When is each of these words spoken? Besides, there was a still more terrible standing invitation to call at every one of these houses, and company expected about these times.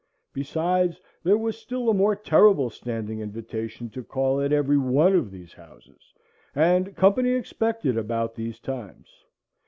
Besides, 0.33 0.99
there 1.21 1.37
was 1.37 1.55
a 1.55 1.59
still 1.59 1.93
more 1.93 2.15
terrible 2.15 2.71
standing 2.71 3.19
invitation 3.19 3.87
to 3.91 4.03
call 4.03 4.41
at 4.41 4.51
every 4.51 4.79
one 4.79 5.13
of 5.15 5.29
these 5.29 5.53
houses, 5.53 6.11
and 6.55 6.95
company 6.95 7.33
expected 7.33 7.95
about 7.99 8.33
these 8.33 8.59
times. 8.59 9.25